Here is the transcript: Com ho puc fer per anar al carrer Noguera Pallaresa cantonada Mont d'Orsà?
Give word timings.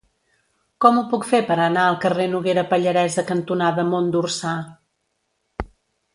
Com 0.85 0.95
ho 1.01 1.03
puc 1.11 1.27
fer 1.31 1.41
per 1.51 1.57
anar 1.65 1.83
al 1.89 1.97
carrer 2.05 2.25
Noguera 2.31 2.65
Pallaresa 2.73 3.27
cantonada 3.29 3.87
Mont 3.93 4.11
d'Orsà? 4.17 4.57